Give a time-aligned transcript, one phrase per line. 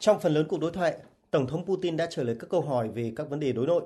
[0.00, 0.96] Trong phần lớn cuộc đối thoại,
[1.30, 3.82] Tổng thống Putin đã trả lời các câu hỏi về các vấn đề đối nội.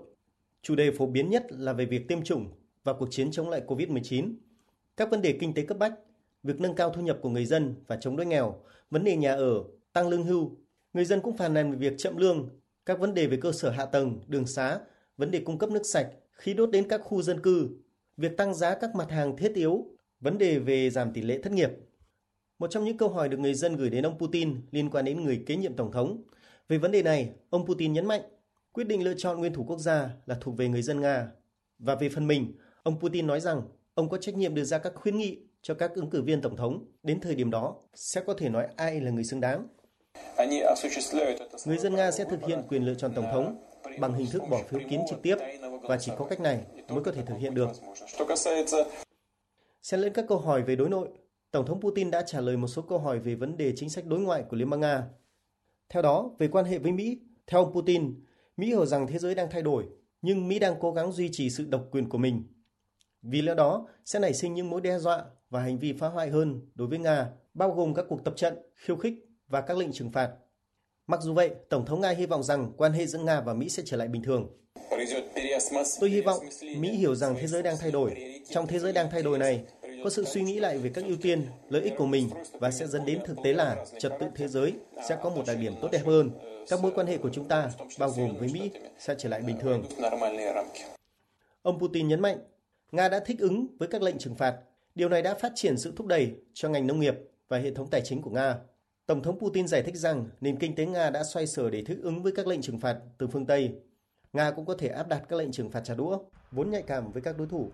[0.62, 2.48] Chủ đề phổ biến nhất là về việc tiêm chủng
[2.84, 4.34] và cuộc chiến chống lại COVID-19,
[4.96, 5.94] các vấn đề kinh tế cấp bách,
[6.42, 9.34] việc nâng cao thu nhập của người dân và chống đói nghèo, vấn đề nhà
[9.34, 10.56] ở, tăng lương hưu.
[10.92, 12.48] Người dân cũng phàn nàn về việc chậm lương,
[12.86, 14.78] các vấn đề về cơ sở hạ tầng, đường xá,
[15.16, 17.68] vấn đề cung cấp nước sạch, khí đốt đến các khu dân cư,
[18.16, 19.86] việc tăng giá các mặt hàng thiết yếu,
[20.20, 21.70] vấn đề về giảm tỷ lệ thất nghiệp.
[22.64, 25.24] Một trong những câu hỏi được người dân gửi đến ông Putin liên quan đến
[25.24, 26.22] người kế nhiệm tổng thống.
[26.68, 28.20] Về vấn đề này, ông Putin nhấn mạnh,
[28.72, 31.28] quyết định lựa chọn nguyên thủ quốc gia là thuộc về người dân Nga.
[31.78, 33.62] Và về phần mình, ông Putin nói rằng
[33.94, 36.56] ông có trách nhiệm đưa ra các khuyến nghị cho các ứng cử viên tổng
[36.56, 36.84] thống.
[37.02, 39.68] Đến thời điểm đó, sẽ có thể nói ai là người xứng đáng.
[41.66, 43.62] Người dân Nga sẽ thực hiện quyền lựa chọn tổng thống
[43.98, 45.36] bằng hình thức bỏ phiếu kín trực tiếp
[45.82, 47.68] và chỉ có cách này mới có thể thực hiện được.
[49.82, 51.08] Xen lên các câu hỏi về đối nội,
[51.54, 54.06] Tổng thống Putin đã trả lời một số câu hỏi về vấn đề chính sách
[54.06, 55.04] đối ngoại của Liên bang Nga.
[55.88, 58.14] Theo đó, về quan hệ với Mỹ, theo ông Putin,
[58.56, 59.84] Mỹ hiểu rằng thế giới đang thay đổi,
[60.22, 62.42] nhưng Mỹ đang cố gắng duy trì sự độc quyền của mình.
[63.22, 66.30] Vì lẽ đó, sẽ nảy sinh những mối đe dọa và hành vi phá hoại
[66.30, 69.14] hơn đối với Nga, bao gồm các cuộc tập trận, khiêu khích
[69.48, 70.30] và các lệnh trừng phạt.
[71.06, 73.68] Mặc dù vậy, Tổng thống Nga hy vọng rằng quan hệ giữa Nga và Mỹ
[73.68, 74.48] sẽ trở lại bình thường.
[76.00, 76.38] Tôi hy vọng
[76.78, 78.14] Mỹ hiểu rằng thế giới đang thay đổi.
[78.50, 79.64] Trong thế giới đang thay đổi này,
[80.04, 82.86] có sự suy nghĩ lại về các ưu tiên, lợi ích của mình và sẽ
[82.86, 84.74] dẫn đến thực tế là trật tự thế giới
[85.08, 86.30] sẽ có một đặc điểm tốt đẹp hơn.
[86.68, 89.58] Các mối quan hệ của chúng ta, bao gồm với Mỹ, sẽ trở lại bình
[89.60, 89.84] thường.
[91.62, 92.38] Ông Putin nhấn mạnh,
[92.92, 94.56] Nga đã thích ứng với các lệnh trừng phạt.
[94.94, 97.14] Điều này đã phát triển sự thúc đẩy cho ngành nông nghiệp
[97.48, 98.56] và hệ thống tài chính của Nga.
[99.06, 101.98] Tổng thống Putin giải thích rằng nền kinh tế Nga đã xoay sở để thích
[102.02, 103.74] ứng với các lệnh trừng phạt từ phương Tây.
[104.32, 106.18] Nga cũng có thể áp đặt các lệnh trừng phạt trả đũa,
[106.52, 107.70] vốn nhạy cảm với các đối thủ.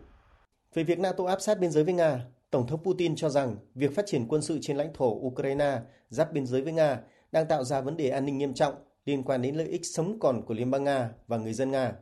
[0.75, 3.95] Về việc NATO áp sát biên giới với Nga, Tổng thống Putin cho rằng việc
[3.95, 7.01] phát triển quân sự trên lãnh thổ Ukraine giáp biên giới với Nga
[7.33, 10.19] đang tạo ra vấn đề an ninh nghiêm trọng liên quan đến lợi ích sống
[10.21, 11.93] còn của Liên bang Nga và người dân Nga.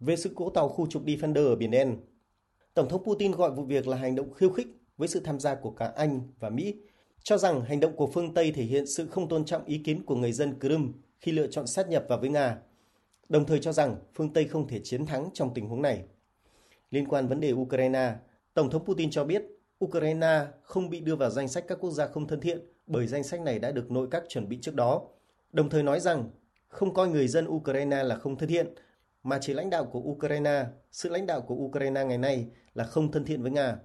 [0.00, 1.96] Về sự cố tàu khu trục Defender ở Biển Đen,
[2.74, 5.54] Tổng thống Putin gọi vụ việc là hành động khiêu khích với sự tham gia
[5.54, 6.74] của cả Anh và Mỹ,
[7.22, 10.04] cho rằng hành động của phương Tây thể hiện sự không tôn trọng ý kiến
[10.06, 12.58] của người dân Crimea khi lựa chọn sát nhập vào với Nga,
[13.28, 16.04] đồng thời cho rằng phương Tây không thể chiến thắng trong tình huống này.
[16.92, 18.14] Liên quan vấn đề Ukraine,
[18.54, 19.42] Tổng thống Putin cho biết
[19.84, 23.22] Ukraine không bị đưa vào danh sách các quốc gia không thân thiện bởi danh
[23.22, 25.02] sách này đã được nội các chuẩn bị trước đó.
[25.52, 26.30] Đồng thời nói rằng
[26.68, 28.74] không coi người dân Ukraine là không thân thiện,
[29.22, 33.12] mà chỉ lãnh đạo của Ukraine, sự lãnh đạo của Ukraine ngày nay là không
[33.12, 33.76] thân thiện với Nga.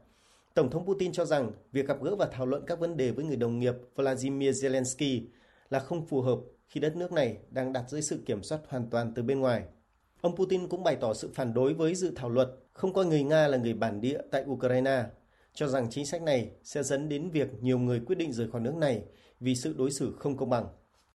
[0.53, 3.25] Tổng thống Putin cho rằng việc gặp gỡ và thảo luận các vấn đề với
[3.25, 5.21] người đồng nghiệp Vladimir Zelensky
[5.69, 8.89] là không phù hợp khi đất nước này đang đặt dưới sự kiểm soát hoàn
[8.89, 9.63] toàn từ bên ngoài.
[10.21, 13.23] Ông Putin cũng bày tỏ sự phản đối với dự thảo luật không coi người
[13.23, 15.03] Nga là người bản địa tại Ukraine,
[15.53, 18.61] cho rằng chính sách này sẽ dẫn đến việc nhiều người quyết định rời khỏi
[18.61, 19.03] nước này
[19.39, 20.67] vì sự đối xử không công bằng.